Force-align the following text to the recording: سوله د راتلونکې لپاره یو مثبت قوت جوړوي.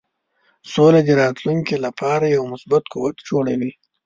سوله 0.71 0.99
د 1.05 1.09
راتلونکې 1.21 1.75
لپاره 1.85 2.25
یو 2.35 2.43
مثبت 2.53 2.83
قوت 2.93 3.15
جوړوي. 3.29 3.71